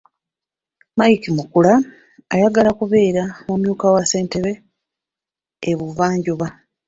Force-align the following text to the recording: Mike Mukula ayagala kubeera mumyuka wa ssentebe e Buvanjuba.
Mike 0.97 1.27
Mukula 1.37 1.73
ayagala 2.33 2.69
kubeera 2.79 3.23
mumyuka 3.47 3.85
wa 3.93 4.03
ssentebe 4.03 4.51
e 5.69 5.71
Buvanjuba. 5.79 6.47